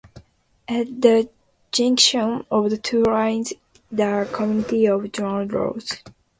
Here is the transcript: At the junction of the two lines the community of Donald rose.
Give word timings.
At 0.67 0.99
the 1.03 1.29
junction 1.71 2.43
of 2.49 2.71
the 2.71 2.77
two 2.79 3.03
lines 3.03 3.53
the 3.91 4.27
community 4.33 4.87
of 4.87 5.11
Donald 5.11 5.53
rose. 5.53 5.91